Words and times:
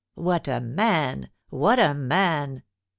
"What 0.15 0.47
a 0.47 0.59
man! 0.59 1.29
What 1.51 1.77
a 1.77 1.93
man!" 1.93 2.63